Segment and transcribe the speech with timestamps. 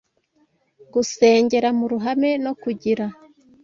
[0.93, 3.05] gusengera mu ruhame, no kugira